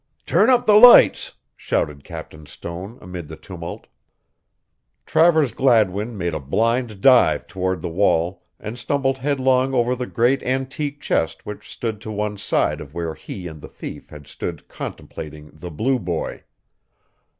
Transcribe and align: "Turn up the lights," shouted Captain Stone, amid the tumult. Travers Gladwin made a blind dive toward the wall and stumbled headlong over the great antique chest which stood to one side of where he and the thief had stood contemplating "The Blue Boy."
"Turn 0.25 0.49
up 0.49 0.65
the 0.65 0.77
lights," 0.77 1.33
shouted 1.55 2.03
Captain 2.03 2.47
Stone, 2.47 2.97
amid 3.01 3.27
the 3.27 3.35
tumult. 3.35 3.85
Travers 5.05 5.53
Gladwin 5.53 6.17
made 6.17 6.33
a 6.33 6.39
blind 6.39 7.01
dive 7.01 7.45
toward 7.45 7.81
the 7.81 7.87
wall 7.89 8.41
and 8.59 8.79
stumbled 8.79 9.19
headlong 9.19 9.75
over 9.75 9.95
the 9.95 10.07
great 10.07 10.41
antique 10.41 11.01
chest 11.01 11.45
which 11.45 11.69
stood 11.69 12.01
to 12.01 12.09
one 12.11 12.39
side 12.39 12.81
of 12.81 12.95
where 12.95 13.13
he 13.13 13.45
and 13.47 13.61
the 13.61 13.69
thief 13.69 14.09
had 14.09 14.25
stood 14.25 14.67
contemplating 14.67 15.51
"The 15.53 15.69
Blue 15.69 15.99
Boy." 15.99 16.45